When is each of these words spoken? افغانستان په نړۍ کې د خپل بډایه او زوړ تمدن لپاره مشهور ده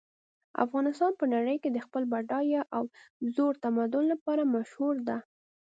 افغانستان 0.65 1.11
په 1.19 1.25
نړۍ 1.33 1.57
کې 1.63 1.69
د 1.71 1.77
خپل 1.85 2.03
بډایه 2.11 2.61
او 2.77 2.83
زوړ 3.33 3.53
تمدن 3.65 4.03
لپاره 4.13 4.51
مشهور 4.55 4.95
ده 5.07 5.17